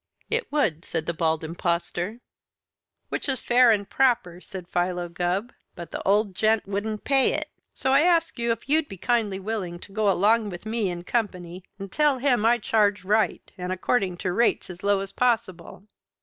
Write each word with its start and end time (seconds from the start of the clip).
"It 0.31 0.51
would," 0.51 0.83
said 0.83 1.05
the 1.05 1.13
Bald 1.13 1.43
Impostor. 1.43 2.21
"Which 3.09 3.29
is 3.29 3.39
fair 3.39 3.69
and 3.69 3.87
proper," 3.87 4.41
said 4.41 4.67
Philo 4.67 5.07
Gubb, 5.09 5.53
"but 5.75 5.91
the 5.91 6.01
old 6.01 6.33
gent 6.33 6.67
wouldn't 6.67 7.03
pay 7.03 7.31
it. 7.33 7.51
So 7.75 7.91
I 7.91 7.99
ask 8.01 8.39
you 8.39 8.51
if 8.51 8.67
you'd 8.67 8.87
be 8.89 8.97
kindly 8.97 9.39
willing 9.39 9.77
to 9.81 9.91
go 9.91 10.05
to 10.05 10.09
him 10.09 10.13
along 10.17 10.49
with 10.49 10.65
me 10.65 10.89
in 10.89 11.03
company 11.03 11.63
and 11.77 11.91
tell 11.91 12.17
him 12.17 12.47
I 12.47 12.57
charged 12.57 13.05
right 13.05 13.51
and 13.59 13.71
according 13.71 14.17
to 14.25 14.33
rates 14.33 14.71
as 14.71 14.81
low 14.81 15.01
as 15.01 15.11
possible?" 15.11 15.83